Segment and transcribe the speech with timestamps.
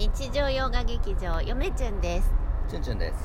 [0.00, 2.32] 日常洋画劇場よめちゅんです。
[2.70, 3.16] チュンチュンです。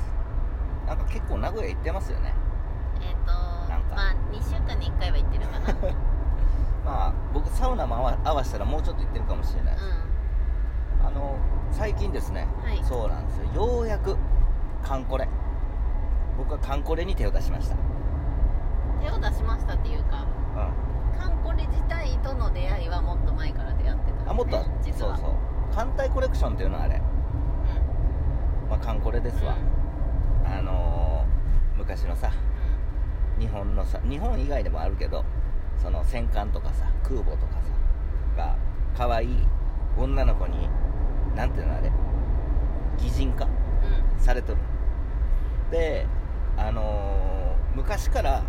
[0.86, 2.34] なんか結構名古屋行ってますよね。
[3.00, 3.96] えっ、となんか。
[3.96, 5.72] まあ2週間に1回は行ってるかな。
[5.72, 5.96] う ん
[6.84, 9.84] まあ僕サウナも合わ合わせたらもうちょっと行ってるかもしれないです、
[11.02, 11.36] あの
[11.70, 12.84] 最近ですね、はい。
[12.84, 13.46] そうなんですよ。
[13.54, 14.14] ようやく
[14.82, 15.26] カンコレ。
[16.36, 17.76] 僕はカンコレに手を出しました。
[19.00, 21.18] 手を出しましたっていうかうん。
[21.18, 24.62] カンコレ自体との出会いはもっと前から出会ってた、ね、あもっと
[26.16, 26.98] コレクションっていうのはあれ、
[28.70, 29.54] まあ、カンコレですわ、
[30.46, 32.32] あのー昔のさ
[33.38, 35.26] 日本のさ日本以外でもあるけど
[35.76, 37.58] その戦艦とかさ空母とかさ
[38.34, 38.56] が
[38.96, 39.28] 可愛い
[39.98, 40.70] 女の子に
[41.36, 41.92] なんていうのあれ
[42.96, 43.50] 擬人化うん。
[43.50, 44.58] うんされとる。
[45.70, 46.06] で
[46.56, 48.42] あのー昔から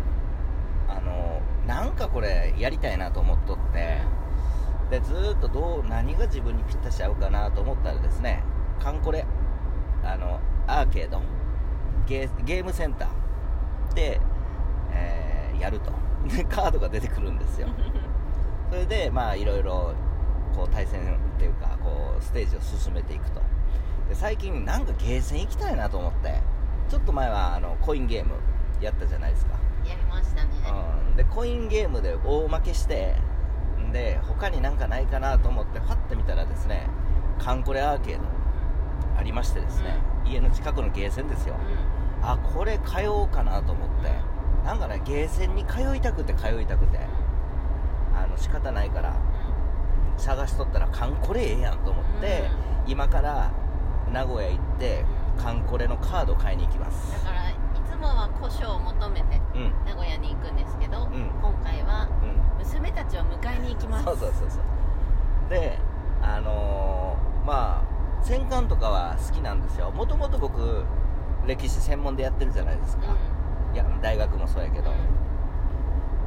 [0.88, 3.98] あのーなんかこれやりたいなと思っとって
[4.90, 8.42] でずーっとどう何が自分にぴったし合うかなと思ったらですね
[8.80, 9.26] カンコレ
[10.02, 11.20] あのアーケード
[12.06, 14.20] ゲーゲームセンターで、
[14.92, 15.28] えー
[15.60, 15.92] やると。
[16.28, 17.68] でカードが出てくるんですよ。
[18.70, 19.94] それでまあいろいろ
[20.54, 23.40] こう対戦っていうかこうステージを進めていくと。
[24.08, 26.40] で最近なんかゲーセン行きたいなと思って。
[26.88, 28.32] ちょっと前はあのコインゲーム
[28.80, 29.52] やったじゃないですか、
[29.84, 30.50] やりましたね。
[31.10, 33.14] うん、でコインゲームで大負けして
[33.92, 36.86] で他になんかないかなと思ってファッて見たらですね
[37.38, 38.24] カンコレアーケード
[39.18, 41.56] ありましてですね、家の近くのゲーセンですよ。
[42.20, 42.28] うん。
[42.28, 44.12] あこれ通おうかなと思って。
[44.64, 47.00] なんかねゲーセンに通いたくて通いたくて。
[48.14, 49.14] あの仕方ないから
[50.16, 52.50] 探しとったらカンコレええやんと思って、
[52.86, 53.52] 今から
[54.12, 55.04] 名古屋行って
[55.36, 57.12] カンコレのカード買いに行きます。
[57.24, 57.54] だからい
[57.88, 59.72] つもは古書を求めてうん。
[59.84, 60.07] 名古屋
[65.48, 65.78] で
[66.22, 69.90] あのーまあ戦艦とかは好きなんですよ。
[69.90, 70.84] もともと僕
[71.46, 73.04] 歴史専門でやってるじゃないですか、
[73.72, 74.90] いや大学もそうやけど、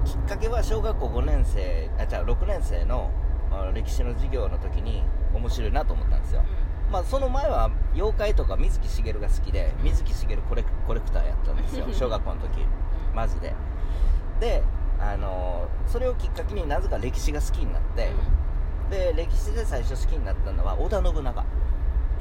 [0.03, 3.11] きっかけは小学校5年生あじゃあ6年生の
[3.51, 6.43] あ歴史の授業の時に面白いなと思ったんですよ、
[6.89, 11.85] まあ、その前は妖怪とか水木しげるが好きで水木しげるコレクコレクターやったんですよ。
[11.91, 12.65] 小学校の時
[13.13, 13.53] マジで。
[14.39, 14.63] で
[14.99, 18.11] あのーそれをきっかけになぜか歴史が好きになって、
[18.91, 21.41] で歴史で最初好きになったのは織田信長。
[21.41, 21.45] あ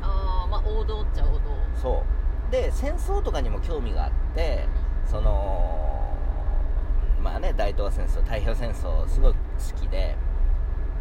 [0.02, 1.40] あまあ王道っちゃ王道。
[1.74, 2.04] そ
[2.48, 2.52] う。
[2.52, 4.66] で戦争とかにも興味があって
[5.04, 6.16] その
[7.22, 9.38] まあね大東亜戦争太平洋戦争すごい好
[9.80, 10.16] きで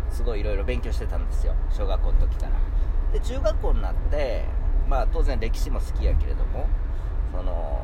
[0.10, 2.52] すごいいろいろ勉強してたんですよ小学校の時から。
[3.14, 4.46] で中学校になって
[4.88, 6.68] まあ当然歴史も好きやけれども
[7.32, 7.80] その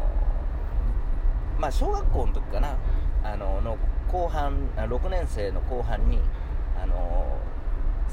[1.60, 2.78] まあ小学校の時かな
[3.24, 3.78] あのの
[4.12, 6.20] 後半あ6年生の後半に
[6.82, 7.35] あの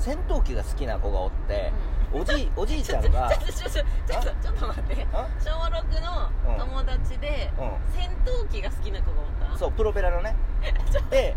[0.02, 1.72] 戦闘機が好きな子がおって
[2.12, 5.06] おじい おじいちゃんがちょっとちょっとちょっとちょっと待って。
[5.12, 5.26] あ？
[5.38, 7.70] 小6の友達でうん。
[7.88, 9.56] 戦闘機が好きな子がおった。
[9.56, 10.34] そうプロペラのね。
[11.08, 11.36] で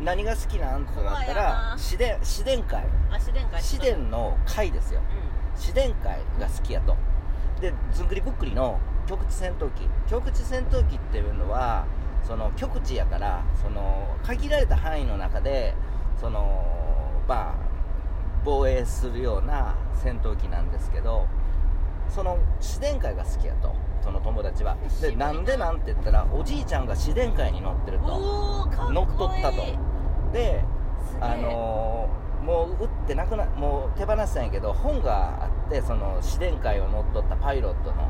[0.00, 1.74] 何が好きなんってなったらな。
[1.76, 2.84] 市電市電会。
[3.12, 3.62] あ市電会。
[3.62, 5.00] 市電の会ですよ。
[5.00, 6.96] う市電会が好きやと。
[7.60, 9.88] でずんぐりぶっくりの極地戦闘機。
[10.08, 11.84] 極地戦闘機っていうのは
[12.24, 15.74] その極地やからその限られた範囲の中で
[16.20, 16.64] その
[17.28, 17.65] まあ
[18.46, 21.26] 防衛するような戦闘機なんですけど
[22.08, 24.76] その市電会が好きやとその友達は。
[25.02, 29.56] でなんでなんて言ったらおじいちゃんが市電会に乗ってるんと乗っ取ったと。
[30.32, 30.64] で
[31.20, 38.08] あのーもう打ってなくなもう手放したんやけど本があってその市電会を乗っ取ったパイロットの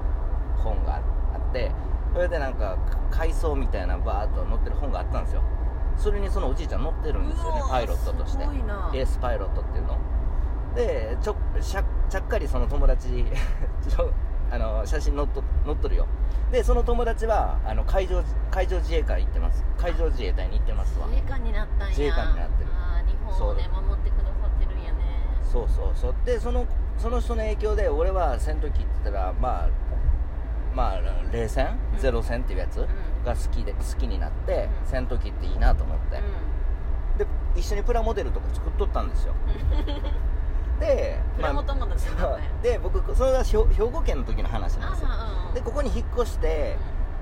[0.63, 1.73] 本があって
[2.13, 2.77] それでなんか
[3.11, 5.43] 階層みたいなバーッと載ってる本があったんですよ。
[5.97, 8.45] それにそのおじいちゃん乗ってるんですよねパイロットとして。
[8.45, 9.97] エースパイロットっていうの
[10.77, 13.25] でちょしゃちゃっかりその友達
[14.53, 16.07] あの写真載っと載っとるよ。
[16.53, 19.65] でその友達はあの海上海上自衛隊行ってます。
[19.79, 21.07] 海上自衛隊に行ってますわ。
[21.09, 21.87] 自衛官になったんや。
[21.89, 22.71] 自衛官になってる。
[22.73, 24.99] あー日本をね守ってくださってるんやね。
[25.43, 26.15] そうそうそう。
[26.25, 26.67] でその
[26.99, 29.69] その人の影響で俺は戦闘機って言ったらまあ
[30.75, 31.01] まあ
[31.33, 31.99] 冷戦、うん。
[31.99, 32.87] ゼロ戦っていうやつん。
[33.25, 34.87] が好きで好きになって、うん。
[34.87, 36.23] 戦闘機っていいなと思って、
[37.19, 37.27] で
[37.57, 39.35] 一緒にプラモデルとか作っとったんですよ
[40.81, 42.51] でプラモ友達だね。
[42.63, 45.09] で僕それは兵兵庫県の時の話なんですよ。
[45.11, 46.77] あでここに引っ越して、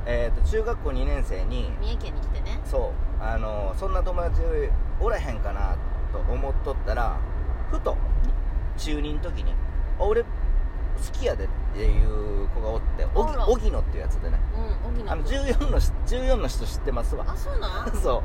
[0.06, 2.60] えー、と中学校2年生に三重県に来てね。
[2.64, 3.22] そう。
[3.22, 4.40] あのそんな友達
[5.00, 5.76] おらへんかな
[6.12, 7.16] と思っとったら
[7.70, 7.96] ふと
[8.76, 9.52] 中2の時に
[9.98, 10.28] 「あ俺好
[11.12, 14.38] きやで」っていう子がおって荻野っていうやつでね。
[14.84, 17.24] うん荻野あの君14のし14の人知ってますわ。
[17.28, 17.90] あそうなん？
[17.96, 18.22] そう。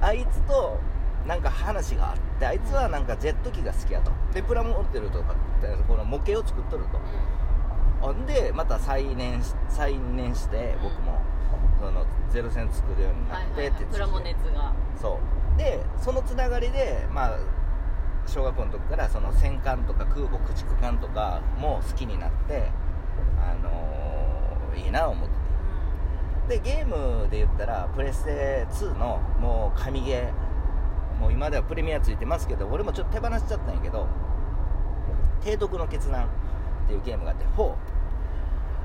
[0.00, 0.78] あいつと
[1.26, 4.10] なんか話があってあいつはなんかジェット機が好きやと。
[4.34, 7.00] でプラモデルとかってこの模型を作っとると。
[8.00, 11.22] ほんでまた再燃し再燃して僕も、
[11.80, 14.74] そのゼロ戦作るようになってはいはいはいってプラモ熱が。
[15.00, 15.20] そ
[15.54, 15.58] う。
[15.58, 17.38] でそのつながりでまあ
[18.26, 22.70] 小学校の時からその戦艦とか空母駆逐艦とかも好きになって
[23.40, 25.42] あのーいいな思ってて。
[26.48, 30.32] でゲームで言ったらプレステ2のもう神ゲー
[31.22, 34.08] もう今ではプレミアついてますけど俺もちょっと手放しちゃったんやけど
[35.40, 36.24] 「提督の決断」
[36.84, 37.72] っていうゲームがあって4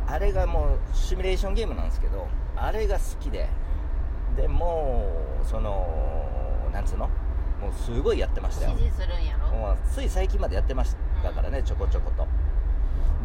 [0.10, 3.50] あれがもうシミュレーションゲームなんですけどあれが好きで
[4.36, 5.04] でも
[5.44, 5.88] うその
[6.72, 7.08] なんつうの？
[7.60, 8.72] もうすごいやってましたよ。
[8.78, 9.58] 指示するんやろ？
[9.58, 12.24] もうつい最近までやってましたからねちょこちょこと。
[12.24, 12.30] も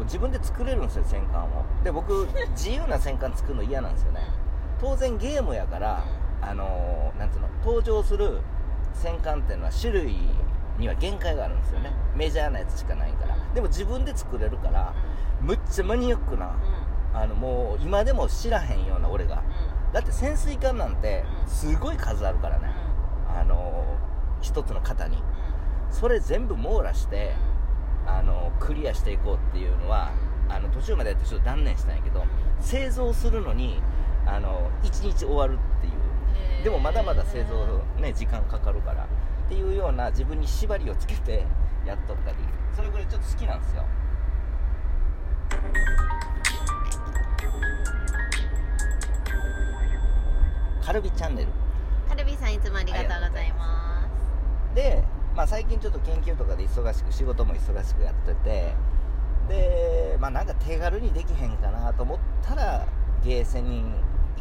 [0.01, 1.47] う自分で作れるんですよ戦艦を。
[1.83, 2.27] で僕
[2.57, 4.21] 自由な戦艦作るの嫌なんですよね。
[4.81, 6.01] 当然ゲームやから
[6.41, 7.47] あのーなんつうの？
[7.63, 8.41] 登場する
[8.93, 10.17] 戦艦っていうのは種類
[10.77, 11.91] には限界があるんですよね。
[12.15, 13.37] メジャーなやつしかないから。
[13.53, 14.93] でも自分で作れるから
[15.41, 16.55] むっちゃマニアックな
[17.13, 19.43] あのもう今でも知らへんような俺が。
[19.91, 22.71] だって潜水艦なんてすごい数あるからね。
[23.27, 23.97] あの
[24.41, 25.21] 一つの型に。
[25.91, 27.35] それ全部網羅して
[28.07, 30.11] あのクリアしていこうっていうのは
[30.49, 32.25] あの途中までやってちょっと断念したんやけど
[32.59, 33.81] 製造するのに
[34.25, 35.92] あの1日終わるっていう
[36.63, 37.65] でもまだまだ製造
[37.99, 39.07] ね時間かかるからっ
[39.49, 41.45] ていうような自分に縛りをつけて
[41.85, 42.37] やっとったり。
[42.75, 43.83] それぐらいちょっと好きなんですよ。
[50.81, 51.47] カルビチャンネル。
[52.09, 54.07] カルビさんいつもありがとうございま
[54.75, 55.03] で、
[55.35, 58.73] まあ、最近ちょっと研究とかで忙しく仕事も忙しくやってて
[59.47, 62.87] でまあなんか手軽にできへんかなと思ったら
[63.23, 63.83] ゲーセンに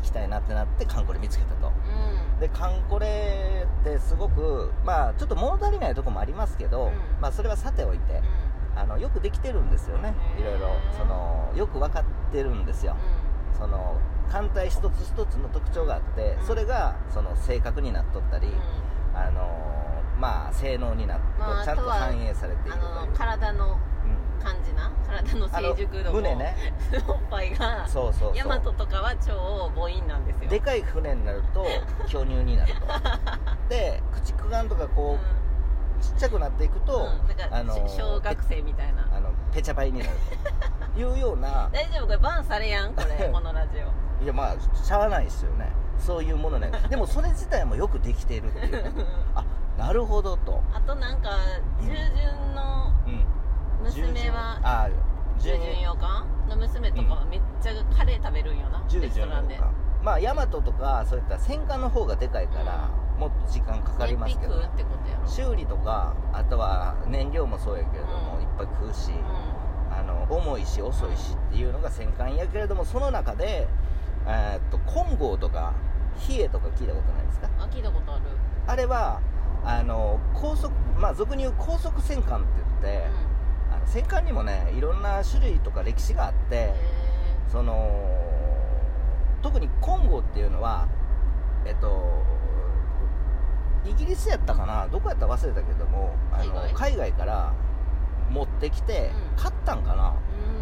[0.02, 1.69] 行きたいなってなってカンコレ見つけたと。
[1.69, 1.72] す
[2.34, 2.40] うん。
[2.40, 6.93] でカンコレってすごくまあちょっと物足りないとこもありますけど、うん。
[7.20, 8.20] まあそれはさておいて
[8.75, 10.14] あのよくできてるんですよね。
[10.38, 10.69] いろいろ
[10.99, 12.96] そのよく分かってるんですよ。
[13.56, 13.96] その
[14.31, 16.46] 艦隊一つ一つの特徴があってうん。
[16.46, 18.49] それがその正確になっとったり、
[19.14, 23.92] あのまあ性能になっと、まあちゃんと反映されているとい体のうん
[24.43, 26.56] 感じな体の成熟度もあの胸ね。
[27.09, 30.43] おっぱいがそうそうヤマそトとかは超母音なんですよ。
[30.47, 31.67] うでかい船になると
[32.06, 32.81] 巨乳になると。
[33.69, 37.55] で駆逐艦とかこう、ちっちゃくなっていくと、うん。
[37.55, 39.06] あのし小学生みたいな。
[39.15, 40.11] あのペチャパイになる
[40.95, 41.00] と。
[41.00, 42.06] いうような 大丈夫？
[42.06, 42.95] これバンされやん？
[42.95, 44.25] これこのラジオ。
[44.25, 45.71] いやまあしゃあないですよね。
[45.99, 46.71] そういうものね。
[46.91, 49.05] でもそれ自体もよくできているっていうね。
[49.35, 49.45] あ
[49.79, 50.61] なるほどと。
[50.75, 51.31] あとなんか
[51.81, 53.01] 従順のうん
[53.82, 54.88] 娘はあ
[55.38, 59.26] 従順洋館の娘とかはめっちゃカレー食べるんよな従レスト
[60.02, 65.29] まあ大和とかそういった戦艦の方がでかいから、もっと時間かかりますけど、燃費食うってことやろ。
[65.29, 68.43] 修理とかあとは燃料もそうやけれども、うん。
[68.43, 69.14] いっぱい食うし、う
[69.93, 73.69] あの重いし遅いしっていうのが戦艦やけれどもその中で、
[74.26, 75.73] えーっと金剛とか
[76.19, 77.46] 比叡とか聞いたことないですか？
[77.46, 78.23] んあ聞いたことある。
[78.67, 79.20] あれは
[79.64, 82.49] あの高速まあ俗に言う高速戦艦って
[82.82, 83.08] 言って、
[83.87, 86.75] 戦艦にもねいろんな種類とか歴史があってへ
[87.49, 88.00] その
[89.43, 90.88] 特に金剛っていうのは
[91.67, 92.23] えっと
[93.84, 97.12] イギリスやったかなどこやったか忘れたけどもあの海外？
[97.12, 97.52] から
[98.31, 99.43] 持ってきてうん。
[99.43, 100.14] 買ったんかな、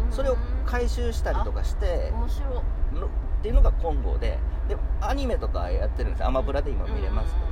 [0.09, 7.45] それを回収したりとかしてっていうのが金剛ででアニメとかやってるんですアマプラで今見れますけど、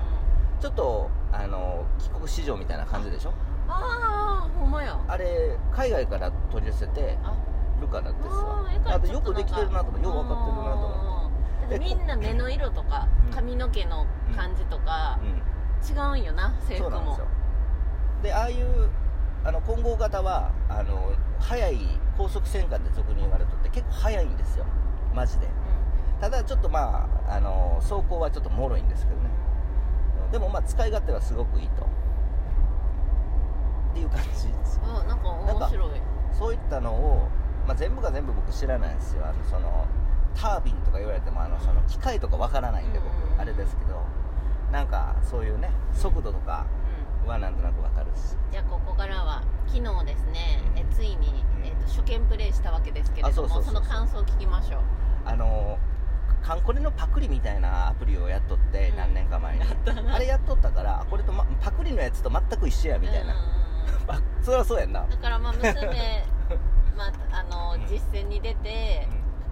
[0.62, 3.34] ちょっとあの帰国子女みたいな感じでしょ
[3.70, 5.00] ああほんまや。
[5.08, 7.36] あれ海外から取り寄せてあ。
[7.80, 8.66] るからですわ。
[8.86, 11.32] ああとよくできてるなと思ってよく分かってるなと思
[11.68, 13.34] ってでみんな目の色とかうん。
[13.34, 15.20] 髪の毛の感じとか
[15.88, 17.12] 違うんよな制服も。
[17.12, 17.28] ですよ。
[18.24, 18.90] でああいう
[19.46, 21.80] あの混合型はあの速い
[22.18, 24.66] 高速戦艦って俗に言われとって結構速いんですよ。
[25.16, 25.48] マジで。
[26.20, 29.30] ただちょっとまああの走行はちょっと脆いんですけどね。
[30.34, 31.88] でもまあ使い勝手はすごくいいと
[33.92, 34.34] っていう感じで
[34.66, 36.02] すうんあなんか面白い。
[36.38, 37.28] そういったのを、
[37.68, 39.26] まあ、全部が全部僕知らないんですよ。
[39.26, 39.86] あのその
[40.36, 43.04] タービンとか言われてもあのその機械とかわからないんでうん。
[43.06, 44.04] 僕あれですけど。
[44.72, 46.68] なんかそういうね速度とか
[47.24, 47.30] うん。
[47.30, 50.62] はなんとなくわかるしじゃあここからは昨日ですね。
[50.76, 51.66] えついに、うん。
[51.66, 54.82] えー、と初見プレイしたわけですけれどもあその感想を聞きましょう。
[55.26, 55.78] あの
[56.44, 58.98] カンコレのパクリみたいなアプリをやっとってうん。
[58.98, 59.64] 何年か前に、
[60.14, 63.59] あれやっとったからこれと、ま、パクリのやつと全く一緒やみたいな、うん
[64.08, 65.74] あそりゃそうやんな、だからまあ娘
[66.96, 67.82] まああのうん。
[67.88, 69.08] 実戦に出て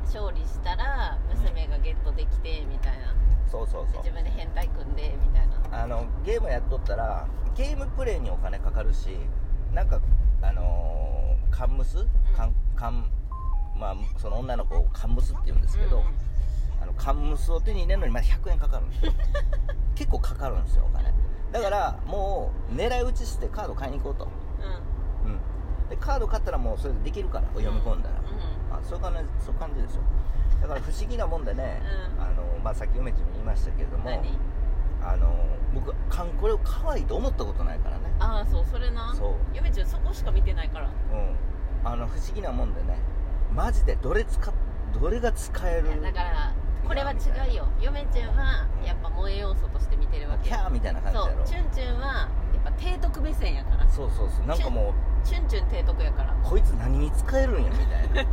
[0.05, 3.13] 勝利したら娘がゲットできてみたいな。
[3.49, 4.03] そうそうそう。
[4.03, 5.83] 自分で変態組んでみたいな。
[5.83, 9.17] あのゲームやっとったらゲームプレイにお金かかるし
[9.73, 9.99] なんか
[10.41, 12.05] あのーカンムス？
[12.35, 13.09] カンカン
[13.75, 16.13] まあその女の子をカンムスって言うんですけど、うんうん
[16.79, 19.11] あのカンムスを手に入れるのにまだ100円かかるんですよ。
[19.95, 21.11] 結構かかるんですよお金
[21.51, 24.27] だからもう狙い撃ちしてカード買いに行こうと、
[25.25, 25.31] うん。
[25.31, 25.39] うん、
[25.89, 28.23] でカード買ったらもうそれでできるから読み込んだら、う
[28.71, 30.01] あそういう感じそういう感じですよ。
[30.61, 31.81] だから不思議なもんでね、
[32.17, 32.23] うん。
[32.23, 34.37] あのまあ、さっき梅ちゃんも言いましたけれども何？
[35.01, 35.33] あの
[35.73, 38.03] 僕カンコレを可愛いと思ったことないからね。
[38.19, 39.13] ああそうそれな。
[39.15, 39.33] そう。
[39.53, 40.87] 嫁ちゃんそこしか見てないから。
[40.87, 41.35] うん。
[41.83, 42.97] あの不思議なもんでね
[43.53, 44.53] マジでどれ使っ
[44.99, 46.53] どれが使えるだから
[46.87, 47.67] これは違うよ。
[47.81, 51.43] 嫁ちゃんはやっぱ萌え要素として見てるわけキャーみたいな感じそやろ。
[51.43, 51.45] う。
[51.45, 53.87] チュンチュンはやっぱ提督目線やから。
[53.89, 54.45] そうそうそう。
[54.47, 56.33] なんかもうチュンチュン提督やから。
[56.43, 58.31] こいつ何に使えるんやみたいな。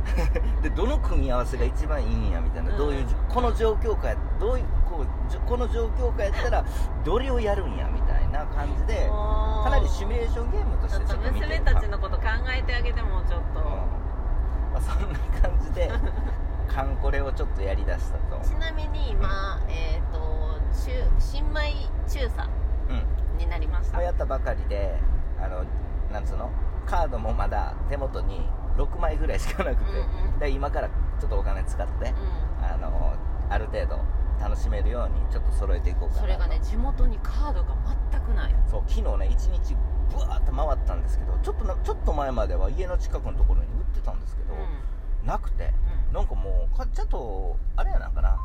[0.62, 2.78] でどの組み合わせが一番いいんやみたいな、うん。
[2.78, 6.64] どういうこの状況下やどういうこうこの状況下やったら
[7.04, 13.66] どれをやるんやみたいな感じでかかなりシミュレーションゲームとしてちょっと見て娘たちのこと考えてあげてもちょっと、うん。
[13.66, 15.90] まあ、そんな感じで
[16.72, 18.40] カンコレをちょっとやりだしたと。
[18.44, 21.72] ちなみに今、えっ、と中新米
[22.08, 22.48] 中佐
[22.88, 22.92] う
[23.34, 23.38] ん。
[23.38, 24.98] になりました、まあやったばかりで
[25.38, 25.64] あの
[26.12, 26.50] なんつうの？
[26.86, 30.38] カードもまだ手元に6枚ぐらいしかなくて、うんうん。
[30.38, 32.14] で今からちょっとお金使って、う
[32.62, 33.14] あの
[33.48, 33.98] ある程度
[34.40, 37.76] 楽しめるようにちょっと揃えていこうかなそれがね地元にカードが
[38.12, 38.54] 全くない。
[38.70, 39.74] そう昨日ね一日
[40.10, 45.66] ブワーって回ったんですけどちょっとなちょっと前までは家の近くのところに売ってたんですけど、うなくて。
[45.68, 45.72] ん
[46.12, 48.36] なんかもうかちょっとあれやなんかな。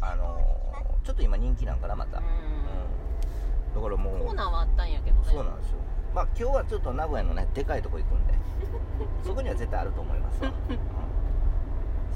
[0.00, 0.38] あの
[1.04, 3.74] ちょっと今人気なんかなまた、ううん。
[3.74, 4.24] だからもん、う。
[4.24, 5.22] コーナーはあったんやけどね。
[5.24, 5.76] そうなんですよ。
[6.14, 8.34] まあ今日はちょっと名古屋のねでかいとこ行くんで。
[9.24, 10.78] そこには絶対あると思いますわ、うん。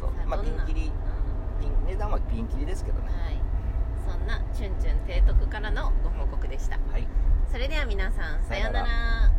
[0.00, 0.10] そう。
[0.26, 0.92] まあピンキリ。
[1.60, 3.08] ピン値段はピンキリですけどね。
[3.08, 3.40] うんはい。
[4.10, 6.78] そんなチュンチュン提督からのご報告でした。
[6.90, 7.06] はい。
[7.50, 9.30] それでは皆さんさようなら